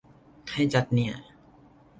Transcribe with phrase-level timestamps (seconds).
[0.47, 1.13] ใครจัดเนี่ย?